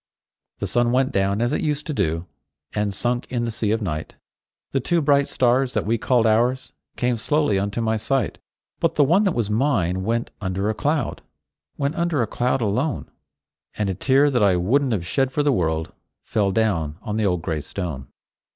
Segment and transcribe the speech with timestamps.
[0.57, 2.25] The sun went down as it used to do,
[2.73, 4.15] And sunk in the sea of night;
[4.71, 8.39] The two bright stars that we called ours Came slowly unto my sight;
[8.79, 11.21] But the one that was mine went under a cloud—
[11.77, 13.11] Went under a cloud, alone;
[13.77, 15.93] And a tear that I wouldn't have shed for the world,
[16.23, 18.07] Fell down on the old gray stone.